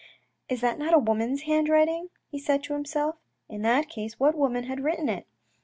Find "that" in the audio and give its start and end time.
0.61-0.79, 3.61-3.87